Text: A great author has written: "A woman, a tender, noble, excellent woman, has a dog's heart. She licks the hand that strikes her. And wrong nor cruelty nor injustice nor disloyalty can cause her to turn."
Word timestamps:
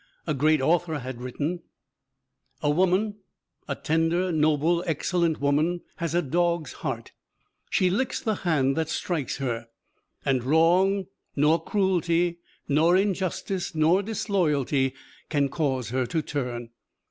A 0.25 0.33
great 0.33 0.61
author 0.61 0.97
has 0.97 1.13
written: 1.17 1.59
"A 2.63 2.71
woman, 2.71 3.17
a 3.67 3.75
tender, 3.75 4.31
noble, 4.31 4.83
excellent 4.87 5.39
woman, 5.39 5.81
has 5.97 6.15
a 6.15 6.23
dog's 6.23 6.73
heart. 6.73 7.11
She 7.69 7.91
licks 7.91 8.19
the 8.19 8.33
hand 8.37 8.75
that 8.77 8.89
strikes 8.89 9.37
her. 9.37 9.67
And 10.25 10.43
wrong 10.43 11.05
nor 11.35 11.63
cruelty 11.63 12.39
nor 12.67 12.97
injustice 12.97 13.75
nor 13.75 14.01
disloyalty 14.01 14.95
can 15.29 15.49
cause 15.49 15.89
her 15.89 16.07
to 16.07 16.23
turn." 16.23 16.71